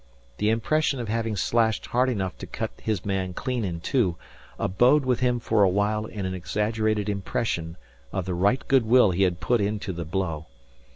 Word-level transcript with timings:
The 0.39 0.49
impression 0.49 0.99
of 0.99 1.09
having 1.09 1.35
slashed 1.35 1.85
hard 1.85 2.09
enough 2.09 2.35
to 2.39 2.47
cut 2.47 2.71
his 2.81 3.05
man 3.05 3.35
clean 3.35 3.63
in 3.63 3.81
two 3.81 4.17
abode 4.57 5.05
with 5.05 5.19
him 5.19 5.39
for 5.39 5.61
awhile 5.61 6.07
in 6.07 6.25
an 6.25 6.33
exaggerated 6.33 7.07
impression 7.07 7.77
of 8.11 8.25
the 8.25 8.33
right 8.33 8.67
good 8.67 8.87
will 8.87 9.11
he 9.11 9.21
had 9.21 9.39
put 9.39 9.61
into 9.61 9.93
the 9.93 10.03
blow. 10.05 10.47